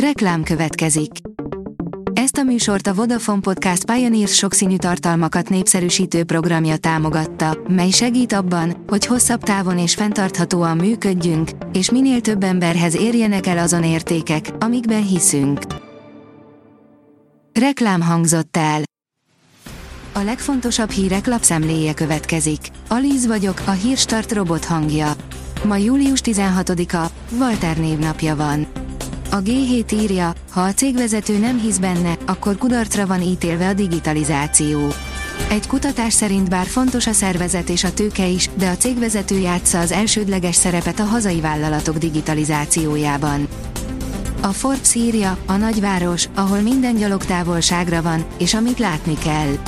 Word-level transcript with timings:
Reklám 0.00 0.42
következik. 0.42 1.10
Ezt 2.12 2.36
a 2.36 2.42
műsort 2.42 2.86
a 2.86 2.94
Vodafone 2.94 3.40
Podcast 3.40 3.84
Pioneers 3.84 4.34
sokszínű 4.34 4.76
tartalmakat 4.76 5.48
népszerűsítő 5.48 6.24
programja 6.24 6.76
támogatta, 6.76 7.58
mely 7.68 7.90
segít 7.90 8.32
abban, 8.32 8.84
hogy 8.86 9.06
hosszabb 9.06 9.42
távon 9.42 9.78
és 9.78 9.94
fenntarthatóan 9.94 10.76
működjünk, 10.76 11.50
és 11.72 11.90
minél 11.90 12.20
több 12.20 12.42
emberhez 12.42 12.96
érjenek 12.96 13.46
el 13.46 13.58
azon 13.58 13.84
értékek, 13.84 14.50
amikben 14.58 15.06
hiszünk. 15.06 15.60
Reklám 17.52 18.02
hangzott 18.02 18.56
el. 18.56 18.82
A 20.12 20.20
legfontosabb 20.20 20.90
hírek 20.90 21.26
lapszemléje 21.26 21.94
következik. 21.94 22.60
Alíz 22.88 23.26
vagyok, 23.26 23.62
a 23.66 23.70
hírstart 23.70 24.32
robot 24.32 24.64
hangja. 24.64 25.12
Ma 25.64 25.76
július 25.76 26.20
16-a, 26.24 27.06
Walter 27.38 27.76
névnapja 27.76 28.36
van. 28.36 28.66
A 29.30 29.42
G7 29.42 29.92
írja, 29.92 30.32
ha 30.50 30.60
a 30.60 30.72
cégvezető 30.72 31.38
nem 31.38 31.58
hisz 31.58 31.78
benne, 31.78 32.16
akkor 32.26 32.56
kudarcra 32.56 33.06
van 33.06 33.22
ítélve 33.22 33.68
a 33.68 33.72
digitalizáció. 33.72 34.92
Egy 35.50 35.66
kutatás 35.66 36.12
szerint 36.12 36.48
bár 36.48 36.66
fontos 36.66 37.06
a 37.06 37.12
szervezet 37.12 37.68
és 37.68 37.84
a 37.84 37.92
tőke 37.92 38.26
is, 38.26 38.50
de 38.54 38.68
a 38.68 38.76
cégvezető 38.76 39.38
játsza 39.38 39.78
az 39.78 39.92
elsődleges 39.92 40.54
szerepet 40.54 41.00
a 41.00 41.04
hazai 41.04 41.40
vállalatok 41.40 41.96
digitalizációjában. 41.96 43.48
A 44.40 44.48
Forbes 44.48 44.94
írja, 44.94 45.38
a 45.46 45.52
nagyváros, 45.52 46.28
ahol 46.34 46.60
minden 46.60 46.96
gyalogtávolságra 46.96 48.02
van, 48.02 48.24
és 48.38 48.54
amit 48.54 48.78
látni 48.78 49.18
kell. 49.18 49.58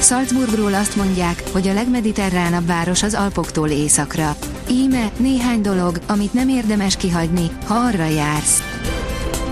Salzburgról 0.00 0.74
azt 0.74 0.96
mondják, 0.96 1.42
hogy 1.52 1.68
a 1.68 1.72
legmediterránabb 1.72 2.66
város 2.66 3.02
az 3.02 3.14
Alpoktól 3.14 3.68
északra. 3.68 4.36
Íme, 4.70 5.10
néhány 5.16 5.60
dolog, 5.60 5.98
amit 6.06 6.32
nem 6.32 6.48
érdemes 6.48 6.96
kihagyni, 6.96 7.50
ha 7.66 7.74
arra 7.74 8.04
jársz. 8.04 8.62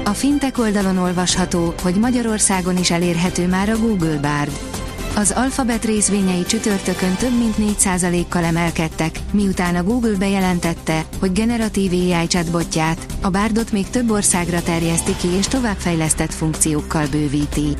A 0.09 0.15
Fintech 0.15 0.59
oldalon 0.59 0.99
olvasható, 0.99 1.75
hogy 1.83 1.95
Magyarországon 1.95 2.79
is 2.79 2.91
elérhető 2.91 3.49
már 3.49 3.69
a 3.69 3.79
Google 3.79 4.17
Bard. 4.17 4.59
Az 5.17 5.33
Alphabet 5.37 5.85
részvényei 5.85 6.43
csütörtökön 6.43 7.15
több 7.15 7.39
mint 7.39 7.55
4%-kal 7.59 8.45
emelkedtek, 8.45 9.19
miután 9.33 9.77
a 9.77 9.83
Google 9.83 10.17
bejelentette, 10.19 11.05
hogy 11.19 11.33
generatív 11.33 11.93
AI 11.93 12.27
chatbotját, 12.27 13.07
a 13.21 13.31
Bardot 13.31 13.73
még 13.73 13.91
több 13.91 14.11
országra 14.11 14.63
terjeszti 14.63 15.17
ki 15.17 15.29
és 15.29 15.47
továbbfejlesztett 15.47 16.35
funkciókkal 16.35 17.07
bővíti. 17.11 17.77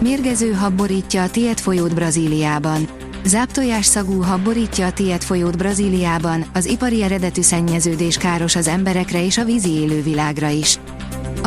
Mérgező 0.00 0.52
hab 0.52 0.76
borítja 0.76 1.22
a 1.22 1.30
Tiet 1.30 1.60
folyót 1.60 1.94
Brazíliában. 1.94 2.88
Záptojás 3.24 3.86
szagú 3.86 4.22
hab 4.22 4.42
borítja 4.42 4.86
a 4.86 4.92
Tiet 4.92 5.24
folyót 5.24 5.56
Brazíliában, 5.56 6.44
az 6.54 6.66
ipari 6.66 7.02
eredetű 7.02 7.40
szennyeződés 7.40 8.16
káros 8.16 8.56
az 8.56 8.68
emberekre 8.68 9.24
és 9.24 9.38
a 9.38 9.44
vízi 9.44 9.70
élővilágra 9.70 10.48
is. 10.48 10.78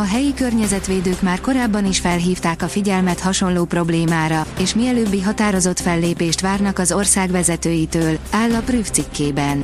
A 0.02 0.03
helyi 0.03 0.33
környezetvédők 0.33 1.21
már 1.21 1.41
korábban 1.41 1.85
is 1.85 1.99
felhívták 1.99 2.61
a 2.61 2.67
figyelmet 2.67 3.19
hasonló 3.19 3.66
problémára, 3.66 4.45
és 4.59 4.75
mielőbbi 4.75 5.21
határozott 5.21 5.80
fellépést 5.80 6.41
várnak 6.41 6.80
az 6.80 6.91
ország 6.91 7.31
vezetőitől, 7.31 8.17
áll 8.31 8.53
a 8.53 8.59
Prüv 8.59 8.89
cikkében. 8.89 9.63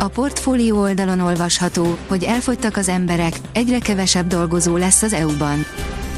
A 0.00 0.08
portfólió 0.08 0.80
oldalon 0.80 1.20
olvasható, 1.20 1.96
hogy 2.08 2.24
elfogytak 2.24 2.76
az 2.76 2.88
emberek, 2.88 3.34
egyre 3.52 3.78
kevesebb 3.78 4.26
dolgozó 4.26 4.76
lesz 4.76 5.02
az 5.02 5.12
EU-ban. 5.12 5.64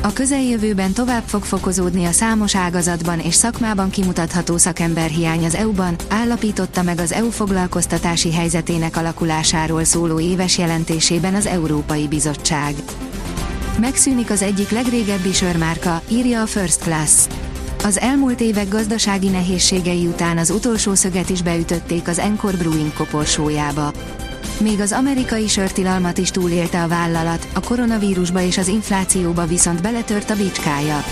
A 0.03 0.13
közeljövőben 0.13 0.93
tovább 0.93 1.23
fog 1.27 1.43
fokozódni 1.43 2.05
a 2.05 2.13
számos 2.13 2.57
ágazatban 2.57 3.21
és 3.21 3.35
szakmában 3.35 3.91
kimutatható 3.91 4.57
szakemberhiány 4.57 5.45
az 5.45 5.55
EU-ban, 5.55 5.97
állapította 6.09 6.83
meg 6.83 6.99
az 6.99 7.13
EU 7.13 7.31
foglalkoztatási 7.31 8.33
helyzetének 8.33 8.97
alakulásáról 8.97 9.85
szóló 9.85 10.21
éves 10.21 10.59
jelentésében 10.59 11.35
az 11.35 11.47
Európai 11.47 12.09
Bizottság. 12.09 12.75
Megszűnik 13.81 14.31
az 14.31 14.43
egyik 14.43 14.71
legrégebbi 14.71 15.33
sörmárka, 15.33 16.03
írja 16.09 16.43
a 16.43 16.47
First 16.47 16.79
Class. 16.79 17.27
Az 17.85 17.99
elmúlt 17.99 18.41
évek 18.41 18.69
gazdasági 18.69 19.29
nehézségei 19.29 20.07
után 20.07 20.39
az 20.39 20.51
utolsó 20.51 20.95
szöget 20.95 21.31
is 21.31 21.43
beütötték 21.43 22.09
az 22.09 22.19
Encore 22.19 22.57
Brewing 22.57 22.93
koporsójába. 22.93 23.93
Még 24.61 24.81
az 24.81 24.93
amerikai 24.93 25.49
sörtilalmat 25.49 26.19
is 26.19 26.31
túlélte 26.31 26.83
a 26.83 26.89
vállalat, 26.89 27.47
a 27.55 27.61
koronavírusba 27.61 28.41
és 28.41 28.59
az 28.59 28.69
inflációba 28.69 29.47
viszont 29.47 29.83
beletört 29.83 30.31
a 30.31 30.37
bicskája. 30.37 31.05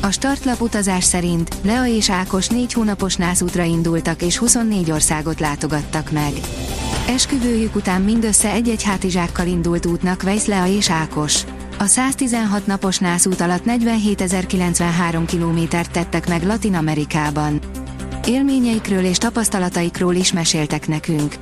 A 0.00 0.10
startlap 0.10 0.60
utazás 0.60 1.04
szerint 1.04 1.54
Lea 1.62 1.86
és 1.86 2.10
Ákos 2.10 2.48
négy 2.48 2.72
hónapos 2.72 3.16
nászútra 3.16 3.62
indultak 3.62 4.22
és 4.22 4.36
24 4.36 4.90
országot 4.90 5.40
látogattak 5.40 6.10
meg. 6.10 6.32
Esküvőjük 7.08 7.74
után 7.74 8.02
mindössze 8.02 8.50
egy-egy 8.50 8.82
hátizsákkal 8.82 9.46
indult 9.46 9.86
útnak 9.86 10.22
Weiss 10.24 10.44
Lea 10.44 10.66
és 10.66 10.90
Ákos. 10.90 11.44
A 11.82 11.86
116 11.86 12.66
napos 12.66 12.98
nászút 12.98 13.40
alatt 13.40 13.62
47.093 13.66 15.22
kilométert 15.26 15.90
tettek 15.90 16.28
meg 16.28 16.42
Latin 16.42 16.74
Amerikában. 16.74 17.60
Élményeikről 18.26 19.04
és 19.04 19.18
tapasztalataikról 19.18 20.14
is 20.14 20.32
meséltek 20.32 20.88
nekünk. 20.88 21.34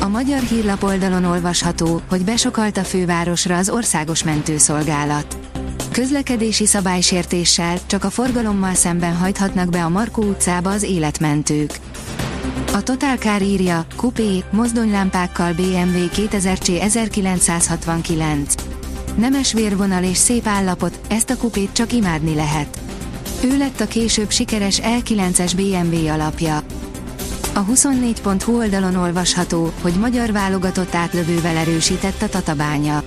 A 0.00 0.08
magyar 0.08 0.40
hírlap 0.40 0.82
oldalon 0.82 1.24
olvasható, 1.24 2.00
hogy 2.08 2.24
besokalt 2.24 2.76
a 2.76 2.84
fővárosra 2.84 3.56
az 3.56 3.70
országos 3.70 4.24
mentőszolgálat. 4.24 5.38
Közlekedési 5.90 6.66
szabálysértéssel 6.66 7.78
csak 7.86 8.04
a 8.04 8.10
forgalommal 8.10 8.74
szemben 8.74 9.16
hajthatnak 9.16 9.68
be 9.68 9.84
a 9.84 9.88
Markó 9.88 10.22
utcába 10.22 10.70
az 10.70 10.82
életmentők. 10.82 11.78
A 12.72 12.82
Total 12.82 13.16
Car 13.16 13.42
írja, 13.42 13.86
kupé, 13.96 14.44
mozdonylámpákkal 14.50 15.52
BMW 15.52 16.06
2000C 16.14 16.80
1969. 16.80 18.73
Nemes 19.16 19.52
vérvonal 19.52 20.02
és 20.02 20.16
szép 20.16 20.46
állapot, 20.46 21.00
ezt 21.08 21.30
a 21.30 21.36
kupét 21.36 21.72
csak 21.72 21.92
imádni 21.92 22.34
lehet. 22.34 22.78
Ő 23.44 23.58
lett 23.58 23.80
a 23.80 23.86
később 23.86 24.30
sikeres 24.30 24.80
L9-es 24.82 25.52
BMW 25.56 26.06
alapja. 26.08 26.62
A 27.54 27.64
24.hu 27.64 28.56
oldalon 28.56 28.94
olvasható, 28.94 29.72
hogy 29.80 29.92
magyar 29.92 30.32
válogatott 30.32 30.94
átlövővel 30.94 31.56
erősített 31.56 32.22
a 32.22 32.28
Tatabánya. 32.28 33.02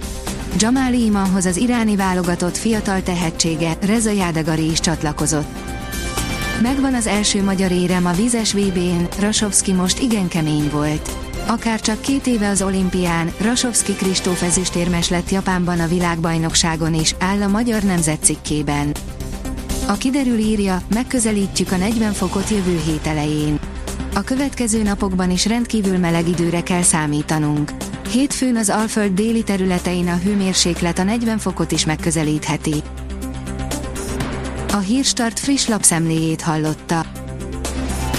Jamali 0.60 1.06
Imanhoz 1.06 1.46
az 1.46 1.58
iráni 1.58 1.96
válogatott 1.96 2.58
fiatal 2.58 3.02
tehetsége, 3.04 3.78
Reza 3.82 4.12
Jádegari 4.12 4.72
is 4.72 4.80
csatlakozott. 4.80 5.58
Megvan 6.62 6.94
az 6.94 7.08
első 7.08 7.44
magyar 7.44 7.72
érem 7.72 8.06
a 8.06 8.12
vízes 8.12 8.54
VB-n, 8.54 9.08
Rasovski 9.20 9.72
most 9.72 10.00
igen 10.02 10.28
kemény 10.28 10.70
volt. 10.72 11.27
Akár 11.48 11.82
csak 11.82 12.02
két 12.02 12.28
éve 12.28 12.50
az 12.50 12.62
olimpián, 12.62 13.32
Rasovski 13.42 13.94
Kristóf 13.94 14.42
ezüstérmes 14.42 15.10
lett 15.10 15.30
Japánban 15.30 15.80
a 15.80 15.88
világbajnokságon 15.88 16.94
is, 16.94 17.16
áll 17.20 17.42
a 17.42 17.48
magyar 17.48 17.84
nemzet 17.84 18.24
cikkében. 18.24 18.92
A 19.88 19.94
kiderül 19.94 20.38
írja, 20.38 20.82
megközelítjük 20.94 21.72
a 21.72 21.78
40 21.78 22.14
fokot 22.14 22.50
jövő 22.50 22.82
hét 22.86 23.08
elején. 23.08 23.60
A 24.14 24.22
következő 24.22 24.84
napokban 24.84 25.32
is 25.32 25.46
rendkívül 25.46 25.98
meleg 25.98 26.28
időre 26.28 26.64
kell 26.64 26.82
számítanunk. 26.82 27.72
Hétfőn 28.12 28.56
az 28.56 28.70
Alföld 28.70 29.14
déli 29.14 29.44
területein 29.44 30.08
a 30.08 30.18
hőmérséklet 30.18 31.00
a 31.00 31.04
40 31.04 31.38
fokot 31.38 31.72
is 31.72 31.86
megközelítheti. 31.86 32.76
A 34.72 34.78
Hírstart 34.78 35.40
friss 35.40 35.68
lapszemléjét 35.68 36.42
hallotta. 36.42 37.06